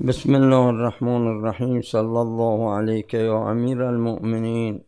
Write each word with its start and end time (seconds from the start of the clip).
بسم 0.00 0.34
الله 0.34 0.70
الرحمن 0.70 1.26
الرحيم. 1.26 1.82
صلى 1.82 2.20
الله 2.22 2.74
عليك 2.74 3.14
يا 3.14 3.50
أمير 3.52 3.90
المؤمنين 3.90 4.84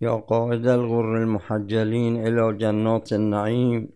يا 0.00 0.10
قائد 0.10 0.66
الغر 0.66 1.16
المحجلين 1.22 2.26
إلى 2.26 2.52
جنات 2.58 3.12
النعيم 3.12 3.88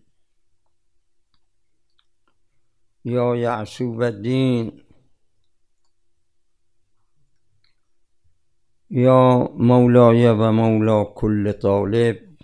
يا 3.05 3.35
يعسوب 3.35 4.03
الدين 4.03 4.83
يا 8.91 9.47
مولاي 9.53 10.29
ومولى 10.29 11.05
كل 11.15 11.53
طالب 11.53 12.35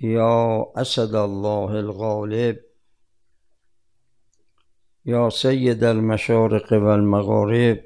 يا 0.00 0.64
أسد 0.76 1.14
الله 1.14 1.80
الغالب 1.80 2.65
یا 5.06 5.30
سید 5.30 5.84
المشارق 5.84 6.72
و 6.72 6.84
المغارب 6.84 7.80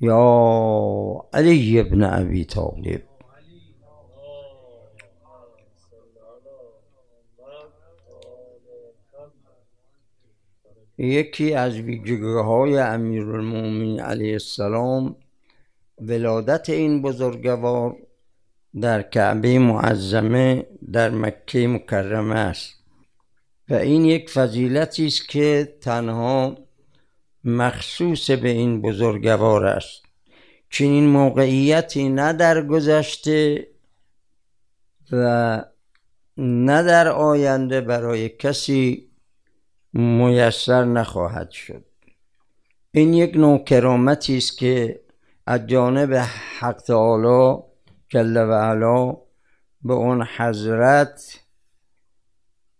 یا 0.00 1.28
علی 1.32 1.80
ابن 1.80 2.02
ابی 2.02 2.44
طالب. 2.44 3.02
یکی 10.98 11.54
از 11.54 11.74
ویژگی 11.74 12.22
های 12.22 12.78
امیر 12.78 13.24
علیه 14.02 14.32
السلام 14.32 15.16
ولادت 16.00 16.70
این 16.70 17.02
بزرگوار 17.02 17.96
در 18.80 19.02
کعبه 19.02 19.58
معظمه 19.58 20.66
در 20.92 21.10
مکه 21.10 21.68
مکرمه 21.68 22.34
است. 22.34 22.79
و 23.70 23.74
این 23.74 24.04
یک 24.04 24.30
فضیلتی 24.30 25.06
است 25.06 25.28
که 25.28 25.76
تنها 25.80 26.58
مخصوص 27.44 28.30
به 28.30 28.48
این 28.48 28.82
بزرگوار 28.82 29.66
است. 29.66 30.02
چنین 30.70 31.06
موقعیتی 31.06 32.08
نه 32.08 32.32
در 32.32 32.66
گذشته 32.66 33.68
و 35.12 35.64
نه 36.36 36.82
در 36.82 37.08
آینده 37.08 37.80
برای 37.80 38.28
کسی 38.28 39.10
میسر 39.92 40.84
نخواهد 40.84 41.50
شد. 41.50 41.84
این 42.92 43.14
یک 43.14 43.36
نوع 43.36 43.64
کرامتی 43.64 44.36
است 44.36 44.58
که 44.58 45.00
از 45.46 45.66
جانب 45.66 46.14
حق 46.58 46.76
تعالی 46.76 47.62
جل 48.08 48.36
و 48.36 48.52
علا 48.52 49.16
به 49.82 49.94
اون 49.94 50.26
حضرت 50.36 51.40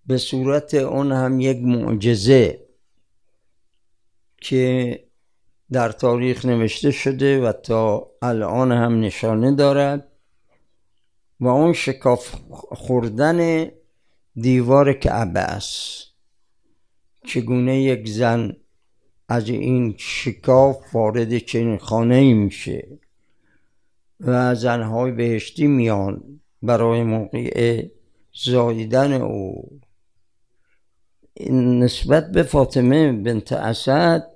به 0.07 0.19
صورت 0.19 0.75
اون 0.75 1.13
هم 1.13 1.41
یک 1.41 1.57
معجزه 1.57 2.67
که 4.37 4.99
در 5.73 5.93
تاریخ 5.93 6.45
نوشته 6.45 6.91
شده 6.91 7.41
و 7.41 7.53
تا 7.53 8.11
الان 8.23 8.73
هم 8.73 9.01
نشانه 9.01 9.55
دارد 9.55 10.09
و 11.41 11.49
اون 11.49 11.73
شکاف 11.73 12.35
خوردن 12.71 13.71
دیوار 14.35 14.93
کعبه 14.93 15.41
است. 15.41 16.07
چگونه 17.27 17.83
یک 17.83 18.09
زن 18.09 18.57
از 19.29 19.49
این 19.49 19.95
شکاف 19.99 20.95
وارد 20.95 21.39
چنین 21.39 21.79
خانه 21.79 22.15
ای 22.15 22.33
میشه 22.33 22.89
و 24.21 24.55
زنهای 24.55 25.13
بهشتی 25.13 25.67
میان 25.67 26.41
برای 26.63 27.03
موقع 27.03 27.87
زاییدن 28.45 29.13
او 29.13 29.81
نسبت 31.51 32.33
به 32.33 32.43
فاطمه 32.43 33.13
بنت 33.13 33.53
اسد 33.53 34.31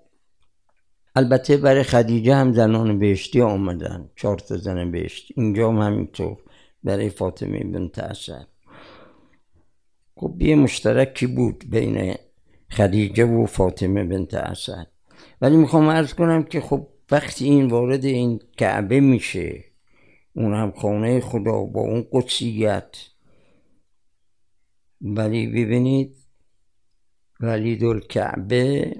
البته 1.16 1.56
برای 1.56 1.82
خدیجه 1.82 2.34
هم 2.34 2.52
زنان 2.52 2.98
بهشتی 2.98 3.40
آمدن 3.40 4.10
چهار 4.16 4.38
تا 4.38 4.56
زن 4.56 4.90
بهشتی. 4.90 5.34
اینجا 5.36 5.68
هم 5.70 5.78
همینطور 5.78 6.36
برای 6.84 7.10
فاطمه 7.10 7.64
بنت 7.64 7.98
اسد. 7.98 8.46
خب 10.16 10.42
یه 10.42 10.56
مشترکی 10.56 11.26
بود 11.26 11.64
بین 11.70 12.14
خدیجه 12.70 13.24
و 13.24 13.46
فاطمه 13.46 14.04
بنت 14.04 14.34
اسد. 14.34 14.86
ولی 15.40 15.56
می‌خوام 15.56 15.88
ارز 15.88 16.14
کنم 16.14 16.42
که 16.42 16.60
خب 16.60 16.88
وقتی 17.10 17.44
این 17.44 17.66
وارد 17.66 18.04
این 18.04 18.40
کعبه 18.56 19.00
میشه 19.00 19.64
اون 20.36 20.54
هم 20.54 20.70
خانه 20.70 21.20
خدا 21.20 21.62
با 21.62 21.80
اون 21.80 22.06
قدسیت. 22.12 22.96
ولی 25.00 25.46
ببینید 25.46 26.23
ولید 27.40 27.84
الکعبه 27.84 28.94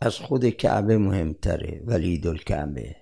از 0.00 0.16
خود 0.16 0.48
کعبه 0.48 0.98
مهمتره. 0.98 1.82
ولید 1.86 2.26
الکعبه 2.26 2.96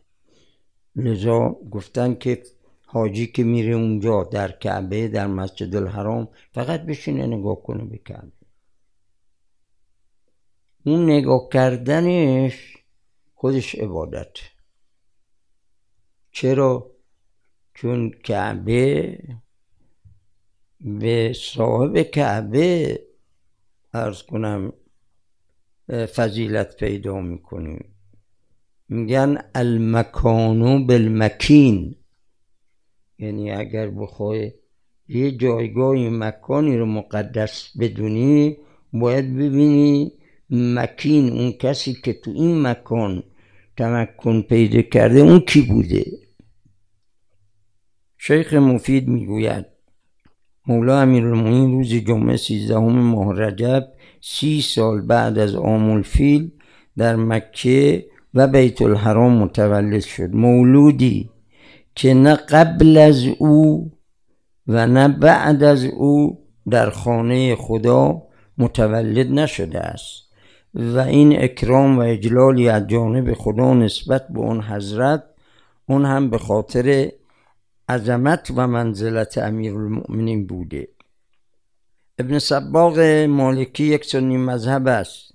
لذا 0.97 1.57
گفتن 1.71 2.15
که 2.15 2.43
حاجی 2.87 3.27
که 3.27 3.45
میره 3.45 3.75
اونجا 3.75 4.25
در 4.25 4.53
کعبه 4.53 5.09
در 5.09 5.27
مسجد 5.27 5.77
الحرام 5.77 6.29
فقط 6.53 6.83
بشینه 6.83 7.27
نگاه 7.27 7.63
کنه 7.63 7.85
به 7.85 7.99
کعبه. 7.99 8.33
اون 10.85 11.05
نگاه 11.05 11.49
کردنش 11.53 12.77
خودش 13.35 13.75
عبادت. 13.75 14.37
چرا؟ 16.31 16.91
چون 17.75 18.11
کعبه 18.11 19.19
به 20.81 21.33
صاحب 21.33 22.03
کعبه 22.03 23.01
ارز 23.97 24.23
کنم 24.23 24.73
فضیلت 26.17 26.77
پیدا 26.77 27.21
می‌کنیم. 27.21 27.85
میگن 28.89 29.39
المکانو 29.55 30.87
بالمکین. 30.87 31.97
یعنی 33.19 33.51
اگر 33.51 33.91
بخوای 33.91 34.53
یه 35.09 35.37
جایگاه 35.37 35.97
مکانی 35.97 36.77
رو 36.77 36.87
مقدس 36.87 37.73
بدونی 37.81 38.57
باید 38.93 39.35
ببینی 39.35 40.13
مکین 40.51 41.29
اون 41.29 41.53
کسی 41.53 41.95
که 41.95 42.13
تو 42.13 42.31
این 42.31 42.63
مکان 42.63 43.23
تمکن 43.77 44.43
پیدا 44.43 44.83
کرده 44.83 45.21
اون 45.21 45.41
کی 45.41 45.63
بوده؟ 45.63 46.05
شیخ 48.17 48.55
مفید 48.55 49.09
می‌گوید 49.09 49.67
مولا 50.67 51.01
امیرالمومنین 51.01 51.73
روز 51.73 51.95
جمعه 51.95 52.37
سیزدهم 52.37 52.99
ماه 52.99 53.41
رجب 53.41 53.89
سی 54.21 54.63
سال 54.63 55.01
بعد 55.01 55.39
از 55.39 55.55
عام 55.55 55.91
الفیل 55.91 56.51
در 56.97 57.17
مکه 57.17 58.07
و 58.35 58.47
بیت 58.47 58.83
الحرام 58.83 59.33
متولد 59.33 60.01
شد. 60.01 60.31
مولودی 60.35 61.31
که 61.95 62.15
نه 62.15 62.35
قبل 62.35 62.97
از 62.97 63.27
او 63.39 63.91
و 64.69 64.87
نه 64.87 65.09
بعد 65.09 65.63
از 65.63 65.85
او 65.85 66.39
در 66.71 66.91
خانه 66.91 67.55
خدا 67.55 68.23
متولد 68.59 69.31
نشده 69.31 69.81
است 69.81 70.23
و 70.75 70.99
این 70.99 71.43
اکرام 71.43 71.99
و 71.99 72.01
اجلالی 72.01 72.69
از 72.69 72.87
جانب 72.87 73.35
خدا 73.35 73.75
نسبت 73.75 74.29
به 74.29 74.39
اون 74.39 74.61
حضرت 74.61 75.25
اون 75.89 76.05
هم 76.05 76.31
به 76.31 76.39
خاطر 76.39 77.11
عظمت 77.89 78.51
و 78.57 78.67
منزلت 78.67 79.39
امیر 79.39 79.75
المؤمنین 79.75 80.47
بوده. 80.47 80.89
ابن 82.19 82.39
سباق 82.39 82.99
مالکی 83.29 83.85
یک 83.85 84.05
سنی 84.05 84.37
مذهب 84.37 84.87
است. 84.87 85.33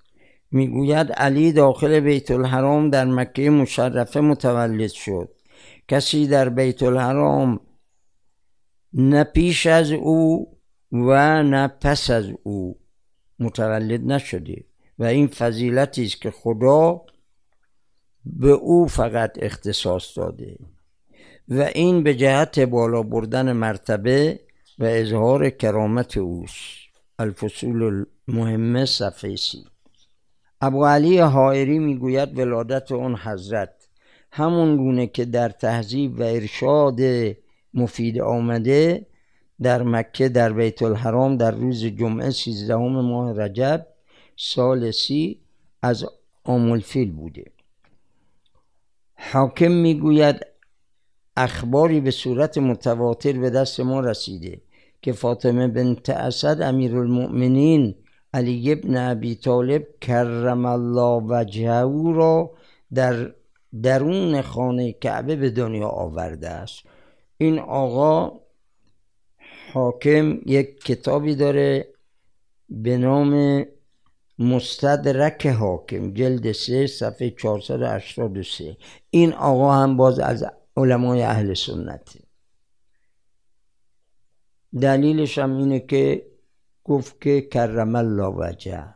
می‌گوید 0.51 1.11
علی 1.11 1.51
داخل 1.51 1.99
بیت 1.99 2.31
الحرام 2.31 2.89
در 2.89 3.05
مکه 3.05 3.49
مشرفه 3.49 4.21
متولد 4.21 4.91
شد. 4.91 5.29
کسی 5.87 6.27
در 6.27 6.49
بیت 6.49 6.83
الحرام 6.83 7.59
نه 8.93 9.23
پیش 9.23 9.65
از 9.65 9.91
او 9.91 10.47
و 10.91 11.43
نه 11.43 11.67
پس 11.67 12.09
از 12.09 12.25
او 12.43 12.79
متولد 13.39 14.11
نشده 14.11 14.63
و 14.99 15.03
این 15.03 15.27
فضیلتی 15.27 16.05
است 16.05 16.21
که 16.21 16.31
خدا 16.31 17.01
به 18.25 18.51
او 18.51 18.87
فقط 18.87 19.31
اختصاص 19.41 20.17
داده. 20.17 20.57
و 21.51 21.61
این 21.61 22.03
به 22.03 22.15
جهت 22.15 22.59
بالا 22.59 23.03
بردن 23.03 23.51
مرتبه 23.51 24.39
و 24.79 24.83
اظهار 24.85 25.49
کرامت 25.49 26.17
اوست. 26.17 26.81
الفصول 27.19 28.05
المهمه 28.27 28.85
صفحه 28.85 29.35
سی 29.35 29.65
ابو 30.61 30.85
علی 30.85 31.17
حائری 31.17 31.79
می‌گوید 31.79 32.39
ولادت 32.39 32.91
اون 32.91 33.15
حضرت. 33.15 33.73
همون 34.31 34.77
گونه 34.77 35.07
که 35.07 35.25
در 35.25 35.49
تهذیب 35.49 36.19
و 36.19 36.23
ارشاد 36.23 36.99
مفید 37.73 38.21
آمده 38.21 39.05
در 39.61 39.83
مکه 39.83 40.29
در 40.29 40.53
بیت 40.53 40.81
الحرام 40.81 41.37
در 41.37 41.51
روز 41.51 41.85
جمعه 41.85 42.29
سیزدهم 42.29 43.01
ماه 43.01 43.41
رجب 43.41 43.87
سال 44.35 44.91
سی 44.91 45.39
از 45.81 46.05
آمولفیل 46.43 47.11
بوده. 47.11 47.45
حاکم 49.33 49.71
می‌گوید 49.71 50.50
اخباری 51.43 51.99
به 52.01 52.11
صورت 52.11 52.57
متواتر 52.57 53.33
به 53.33 53.49
دست 53.49 53.79
ما 53.79 53.99
رسیده 53.99 54.61
که 55.01 55.13
فاطمه 55.13 55.67
بنت 55.67 56.09
اسد 56.09 56.61
المؤمنین 56.61 57.95
علی 58.33 58.71
ابن 58.71 58.97
ابی 58.97 59.35
طالب 59.35 59.87
کرم 60.01 60.65
الله 60.65 61.23
وجهه 61.27 62.13
را 62.15 62.51
در 62.93 63.31
درون 63.83 64.41
خانه 64.41 64.91
کعبه 64.91 65.35
به 65.35 65.49
دنیا 65.49 65.87
آورده 65.87 66.49
است. 66.49 66.83
این 67.37 67.59
آقا 67.59 68.39
حاکم 69.73 70.39
یک 70.45 70.83
کتابی 70.83 71.35
داره 71.35 71.87
به 72.69 72.97
نام 72.97 73.65
مستدرک 74.39 75.47
حاکم 75.47 76.13
جلد 76.13 76.51
سه 76.51 76.87
صفحه 76.87 77.29
483 77.29 78.77
این 79.09 79.33
آقا 79.33 79.73
هم 79.73 79.97
باز 79.97 80.19
از 80.19 80.45
علمای 80.77 81.21
اهل 81.23 81.53
سنته 81.53 82.19
دلیلش 84.81 85.37
هم 85.37 85.57
اینه 85.57 85.79
که 85.79 86.31
گفت 86.83 87.21
که 87.21 87.41
کرم 87.41 87.95
الله 87.95 88.27
وجه. 88.27 88.93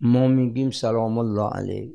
ما 0.00 0.28
میگیم 0.28 0.70
سلام 0.70 1.18
الله 1.18 1.50
علیه. 1.50 1.94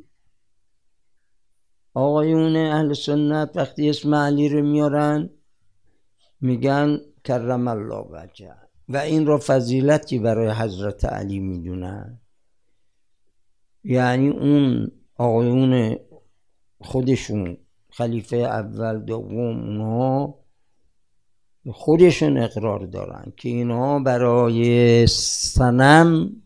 آقایون 1.93 2.55
اهل 2.55 2.93
سنت 2.93 3.51
وقتی 3.55 3.89
اسم 3.89 4.15
علی 4.15 4.49
رو 4.49 4.61
میارن 4.61 5.29
میگن 6.41 6.99
کرم 7.23 7.67
الله 7.67 8.05
وجه. 8.11 8.55
و 8.89 8.97
این 8.97 9.25
را 9.25 9.37
فضیلتی 9.37 10.19
برای 10.19 10.51
حضرت 10.51 11.05
علی 11.05 11.39
می‌دونن. 11.39 12.21
یعنی 13.83 14.29
اون 14.29 14.91
آقایون 15.15 15.97
خودشون 16.81 17.57
خلیفه 17.97 18.35
اول 18.37 18.99
دوم 18.99 19.59
اونها 19.59 20.39
خودشون 21.71 22.37
اقرار 22.37 22.85
دارن 22.85 23.33
که 23.37 23.49
اینها 23.49 23.99
برای 23.99 25.07
سنم 25.07 26.41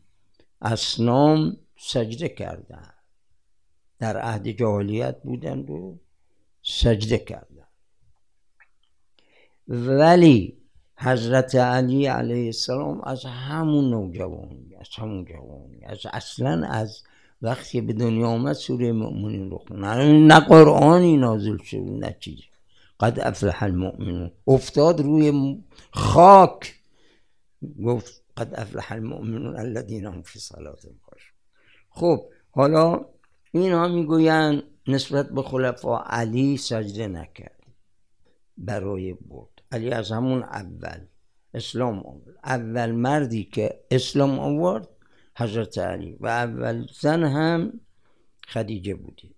اسنام 0.61 1.57
سجده 1.77 2.29
کردن. 2.29 2.93
در 3.99 4.17
عهد 4.17 4.47
جاهلیت 4.47 5.21
بودند 5.23 5.69
و 5.69 5.99
سجده 6.63 7.17
کردن. 7.17 7.67
ولی 9.67 10.57
حضرت 10.97 11.55
علی 11.55 12.05
علیه 12.05 12.45
السلام 12.45 13.01
از 13.01 13.25
همون 13.25 13.89
نوجوانی 13.89 14.75
از 14.79 14.87
همون 14.95 15.25
جوانی 15.25 15.85
از 15.85 15.99
اصلا 16.13 16.67
از 16.67 17.03
وقتی 17.41 17.81
به 17.81 17.93
دنیا 17.93 18.27
آمد 18.27 18.53
سوره 18.53 18.91
مؤمنین 18.91 19.49
رو 19.49 19.57
خونه 19.57 20.19
نه 20.27 20.39
قرآنی 20.39 21.17
نازل 21.17 21.57
شد 21.57 21.77
نه 21.77 22.17
چیزی. 22.19 22.43
قد 22.99 23.19
افلح 23.19 23.63
المؤمنون. 23.63 24.31
افتاد 24.47 25.01
روی 25.01 25.57
خاک. 25.91 26.75
گفت 27.85 28.23
قد 28.37 28.59
افلح 28.59 28.91
المؤمنون 28.91 29.57
الذين 29.57 30.05
هم 30.05 30.21
فی 30.21 30.39
صلاتهم 30.39 30.99
خب 31.89 32.25
حالا 32.51 33.05
اینا 33.51 33.87
می‌گویند 33.87 34.63
نسبت 34.87 35.29
به 35.29 35.41
خلفا 35.41 35.97
علی 35.97 36.57
سجده 36.57 37.07
نکرد. 37.07 37.63
برای 38.57 39.13
بود 39.13 39.61
علی 39.71 39.91
از 39.91 40.11
همون 40.11 40.43
اول. 40.43 40.99
اسلام 41.53 41.99
آورد. 41.99 42.37
اول 42.43 42.91
مردی 42.91 43.43
که 43.43 43.79
اسلام 43.91 44.39
آورد 44.39 44.87
حضرت 45.39 45.77
علی. 45.77 46.17
و 46.19 46.27
اول 46.27 46.87
زن 46.99 47.23
هم 47.23 47.79
خدیجه 48.47 48.95
بودی 48.95 49.35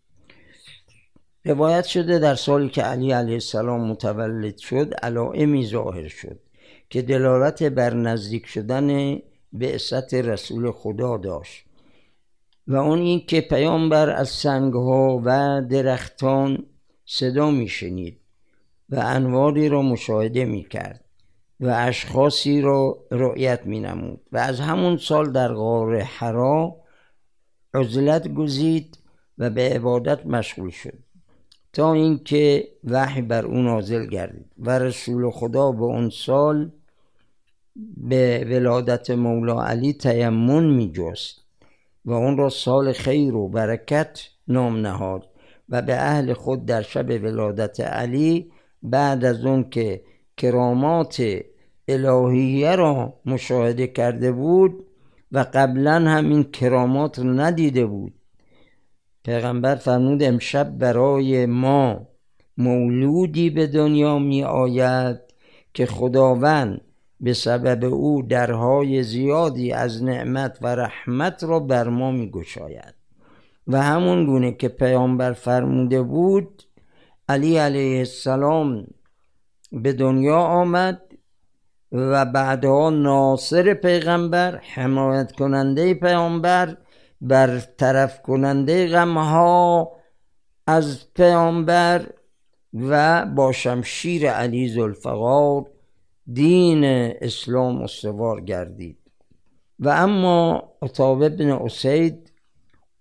روایت 1.45 1.85
شده 1.85 2.19
در 2.19 2.35
سالی 2.35 2.69
که 2.69 2.81
علی 2.81 3.11
علیه 3.11 3.33
السلام 3.33 3.87
متولد 3.91 4.57
شد 4.57 4.93
علائمی 4.93 5.65
ظاهر 5.65 6.07
شد 6.07 6.39
که 6.89 7.01
دلالت 7.01 7.63
بر 7.63 7.93
نزدیک 7.93 8.45
شدن 8.45 9.19
به 9.53 9.77
رسول 10.13 10.71
خدا 10.71 11.17
داشت. 11.17 11.65
و 12.67 12.75
اون 12.75 12.99
این 12.99 13.25
که 13.25 13.41
پیامبر 13.41 14.09
از 14.09 14.29
سنگها 14.29 15.21
و 15.25 15.61
درختان 15.69 16.65
صدا 17.05 17.51
میشنید 17.51 18.17
و 18.89 18.99
انواری 19.03 19.69
را 19.69 19.81
مشاهده 19.81 20.45
می‌کرد. 20.45 21.05
و 21.61 21.67
اشخاصی 21.77 22.61
را 22.61 22.97
رؤیت 23.11 23.65
می 23.65 23.79
نمود 23.79 24.21
و 24.31 24.37
از 24.37 24.59
همون 24.59 24.97
سال 24.97 25.31
در 25.31 25.53
غار 25.53 25.99
حرا 25.99 26.75
عزلت 27.73 28.27
گزید 28.27 28.97
و 29.37 29.49
به 29.49 29.69
عبادت 29.69 30.25
مشغول 30.25 30.69
شد. 30.69 30.99
تا 31.73 31.93
اینکه 31.93 32.67
وحی 32.83 33.21
بر 33.21 33.45
او 33.45 33.55
نازل 33.55 34.05
گردید. 34.05 34.45
و 34.57 34.79
رسول 34.79 35.31
خدا 35.31 35.71
به 35.71 35.83
اون 35.83 36.09
سال 36.09 36.71
به 37.97 38.47
ولادت 38.49 39.09
مولا 39.09 39.63
علی 39.63 39.93
تیمون 39.93 40.73
می 40.73 40.91
جست 40.91 41.41
و 42.05 42.11
اون 42.11 42.37
را 42.37 42.49
سال 42.49 42.93
خیر 42.93 43.35
و 43.35 43.47
برکت 43.47 44.21
نام 44.47 44.77
نهاد 44.77 45.27
و 45.69 45.81
به 45.81 45.95
اهل 45.95 46.33
خود 46.33 46.65
در 46.65 46.81
شب 46.81 47.09
ولادت 47.09 47.79
علی 47.79 48.51
بعد 48.83 49.25
از 49.25 49.45
اون 49.45 49.69
که 49.69 50.01
کرامات 50.41 51.23
الهیه 51.87 52.75
را 52.75 53.13
مشاهده 53.25 53.87
کرده 53.87 54.31
بود 54.31 54.85
و 55.31 55.45
قبلا 55.53 55.93
هم 55.93 56.29
این 56.29 56.43
کرامات 56.43 57.19
رو 57.19 57.33
ندیده 57.33 57.85
بود. 57.85 58.13
پیغمبر 59.23 59.75
فرمود 59.75 60.23
امشب 60.23 60.77
برای 60.77 61.45
ما 61.45 62.07
مولودی 62.57 63.49
به 63.49 63.67
دنیا 63.67 64.19
می 64.19 64.43
آید 64.43 65.17
که 65.73 65.85
خداوند 65.85 66.81
به 67.19 67.33
سبب 67.33 67.93
او 67.93 68.21
درهای 68.21 69.03
زیادی 69.03 69.71
از 69.71 70.03
نعمت 70.03 70.57
و 70.61 70.67
رحمت 70.67 71.43
را 71.43 71.59
بر 71.59 71.89
ما 71.89 72.11
می 72.11 72.31
گشاید. 72.31 72.93
و 73.67 73.81
همون 73.81 74.25
گونه 74.25 74.51
که 74.51 74.67
پیامبر 74.67 75.33
فرموده 75.33 76.01
بود 76.01 76.63
علی 77.29 77.57
علیه 77.57 77.97
السلام 77.97 78.87
به 79.71 79.93
دنیا 79.93 80.37
آمد 80.37 81.01
و 81.91 82.25
بعدها 82.25 82.89
ناصر 82.89 83.73
پیغمبر 83.73 84.57
حمایت 84.57 85.31
کننده 85.31 85.93
پیامبر 85.93 86.77
برطرف 87.21 88.21
کننده 88.21 88.87
غمها 88.87 89.91
از 90.67 91.13
پیامبر 91.13 92.07
و 92.73 93.25
با 93.25 93.51
شمشیر 93.51 94.29
علی 94.29 94.69
زلفقار 94.69 95.65
دین 96.33 96.83
اسلام 97.21 97.81
استوار 97.81 98.41
گردید. 98.41 98.97
و 99.79 99.89
اما 99.89 100.73
عطاب 100.81 101.29
بن 101.29 101.51
اسید 101.51 102.31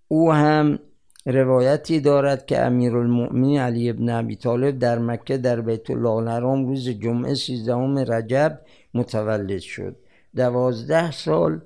او 0.08 0.32
هم 0.32 0.78
روایتی 1.26 2.00
دارد 2.00 2.46
که 2.46 2.60
امیرالمؤمنین 2.60 3.60
علی 3.60 3.90
ابن 3.90 4.08
ابی 4.08 4.36
طالب 4.36 4.78
در 4.78 4.98
مکه 4.98 5.36
در 5.36 5.60
بیت 5.60 5.90
الله 5.90 6.38
روز 6.38 6.88
جمعه 6.88 7.34
سیزدهم 7.34 7.98
رجب 7.98 8.60
متولد 8.94 9.58
شد. 9.58 9.96
دوازده 10.36 11.10
سال 11.10 11.60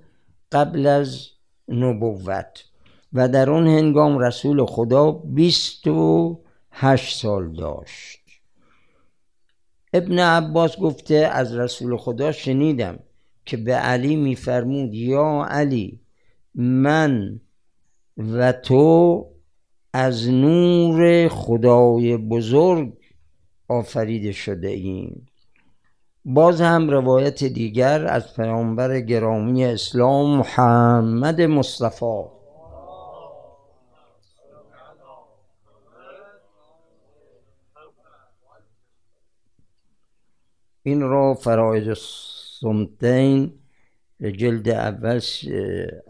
قبل 0.53 0.87
از 0.87 1.29
نبوت 1.69 2.65
و 3.13 3.29
در 3.29 3.51
آن 3.51 3.67
هنگام 3.67 4.19
رسول 4.19 4.67
خدا 4.67 5.11
بیست 5.13 5.87
و 5.87 6.41
هشت 6.71 7.19
سال 7.19 7.53
داشت. 7.53 8.21
ابن 9.93 10.19
عباس 10.19 10.79
گفته 10.79 11.15
از 11.15 11.57
رسول 11.57 11.97
خدا 11.97 12.33
شنیدم 12.33 12.99
که 13.47 13.57
به 13.57 13.75
علی 13.75 14.17
میفرمود 14.17 14.95
یا 14.95 15.47
علی 15.51 16.01
من 16.55 17.41
و 18.19 18.53
تو 18.53 19.34
از 19.97 20.29
نور 20.29 21.29
خدای 21.29 22.17
بزرگ 22.17 22.93
آفریده 23.69 24.33
شده 24.33 24.69
ایم. 24.69 25.27
باز 26.25 26.61
هم 26.61 26.91
روایت 26.91 27.45
دیگر 27.45 28.07
از 28.07 28.37
پیامبر 28.37 29.01
گرامی 29.01 29.65
اسلام 29.65 30.39
محمد 30.39 31.41
مصطفی. 31.41 32.25
این 40.83 41.01
را 41.01 41.35
فرایز 41.35 41.99
سمتین 42.61 43.53
جلد 44.21 44.69
اول 44.69 45.21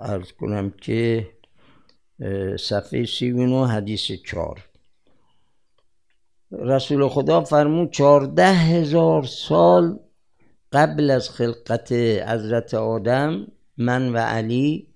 ارز 0.01 0.33
کنم 0.33 0.71
که 0.71 1.34
صفحه 2.59 3.05
سی 3.05 3.33
و 3.33 3.65
حدیث 3.65 4.13
چار 4.13 4.69
رسول 6.53 7.09
خدا 7.09 7.41
فرمود 7.45 7.91
چارده 7.91 8.53
هزار 8.53 9.23
سال 9.23 9.99
قبل 10.73 11.11
از 11.11 11.31
خلقت 11.31 11.93
حضرت 12.29 12.75
آدم 12.75 13.47
من 13.77 14.13
و 14.13 14.17
علی 14.19 14.87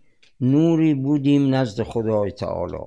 نوری 0.41 0.95
بودیم 0.95 1.55
نزد 1.55 1.83
خدای 1.83 2.31
تعالی. 2.31 2.85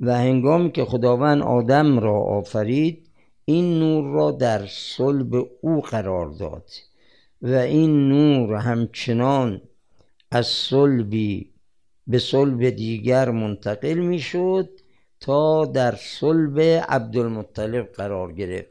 و 0.00 0.14
هنگامی 0.18 0.72
که 0.72 0.84
خداوند 0.84 1.42
آدم 1.42 1.98
را 1.98 2.20
آفرید 2.20 3.08
این 3.44 3.78
نور 3.78 4.14
را 4.14 4.30
در 4.30 4.66
صلب 4.66 5.34
او 5.60 5.80
قرار 5.80 6.30
داد 6.30 6.70
و 7.42 7.54
این 7.54 8.08
نور 8.08 8.56
همچنان 8.56 9.60
از 10.30 10.46
صلبی 10.46 11.51
به 12.06 12.18
صلب 12.18 12.70
دیگر 12.70 13.30
منتقل 13.30 13.94
می‌شد 13.94 14.70
تا 15.20 15.64
در 15.64 15.94
صلب 15.94 16.60
عبدالمطلب 16.88 17.92
قرار 17.92 18.32
گرفت. 18.32 18.70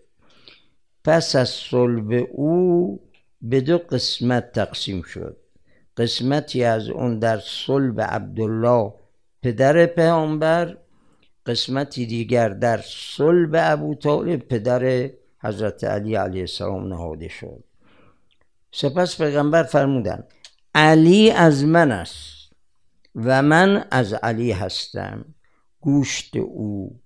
پس 1.04 1.36
از 1.36 1.50
صلب 1.50 2.28
او 2.32 3.00
به 3.42 3.62
دو 3.62 3.78
قسمت 3.78 4.52
تقسیم 4.52 5.02
شد. 5.02 5.38
قسمتی 5.98 6.64
از 6.64 6.90
اون 6.90 7.20
در 7.20 7.40
صلب 7.40 8.02
عبدالله 8.02 8.94
پدر 9.44 9.86
پیامبر 9.86 10.78
قسمتی 11.46 12.06
دیگر 12.06 12.50
در 12.50 12.82
صلب 12.86 13.50
ابو 13.54 13.96
طالب 13.96 14.40
پدر 14.40 15.10
حضرت 15.44 15.84
علی 15.84 16.16
علیه 16.16 16.42
السلام 16.42 16.88
نهاده 16.88 17.28
شد. 17.28 17.64
سپس 18.72 19.22
پیغمبر 19.22 19.64
فرمودند 19.64 20.28
علی 20.76 21.32
از 21.32 21.64
من 21.66 21.92
است. 21.92 22.41
و 23.16 23.42
من 23.42 23.86
از 23.92 24.14
علی 24.14 24.52
هستم. 24.52 25.26
گوشت 25.82 26.38
او 26.38 27.00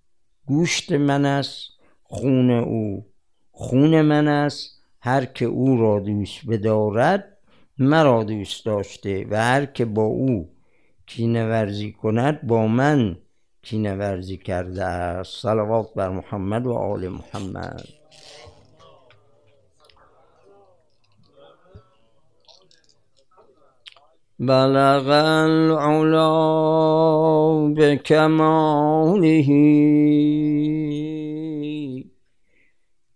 گوشت 0.45 0.91
من 0.91 1.25
است 1.25 1.69
خون 2.03 2.51
او. 2.51 3.05
خون 3.51 4.01
من 4.01 4.27
است 4.27 4.81
هر 5.01 5.25
که 5.25 5.45
او 5.45 5.77
را 5.77 5.99
دوست 5.99 6.45
بدارد 6.47 7.37
مرا 7.77 8.23
دوست 8.23 8.65
داشته 8.65 9.27
و 9.29 9.35
هر 9.35 9.65
که 9.65 9.85
با 9.85 10.03
او 10.03 10.49
کینه 11.05 11.45
ورزی 11.45 11.91
کند 11.91 12.47
با 12.47 12.67
من 12.67 13.17
کینه 13.61 13.95
ورزی 13.95 14.37
کرده 14.37 14.85
است. 14.85 15.41
صلوات 15.41 15.93
بر 15.93 16.09
محمد 16.09 16.67
و 16.67 16.73
آل 16.73 17.07
محمد. 17.07 18.04
بلغ 24.39 25.07
العلا 25.47 26.27
بكماله 27.77 29.49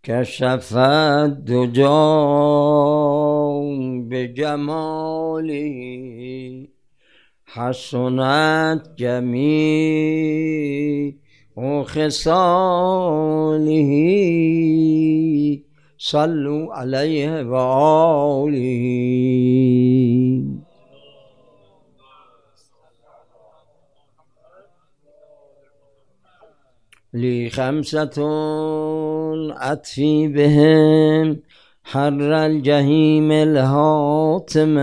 كشف 0.03 0.77
الدجى 0.77 1.83
بجماله. 4.09 5.67
حسنت 7.45 8.81
جميع 8.99 9.99
خصاله. 11.83 12.79
صلوا 15.97 16.73
عليه 16.73 17.43
وآله 17.43 18.69
لي 27.13 27.49
خمسة 27.49 28.17
أطفي 29.71 30.27
بهم 30.27 31.39
حر 31.83 32.45
الجحيم 32.45 33.31
الهاتمة 33.31 34.79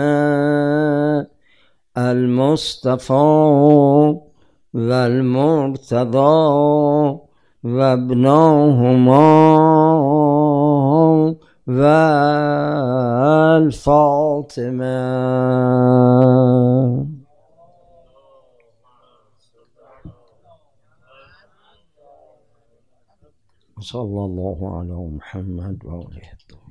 المصطفى 1.99 3.13
والمرتضى 4.75 6.19
وابناهما 7.65 9.27
والفاطمة 13.77 14.87
صلى 23.93 24.25
الله 24.25 24.79
على 24.79 25.17
محمد 25.17 25.85
وآله. 25.85 26.33
الطاهرين 26.33 26.66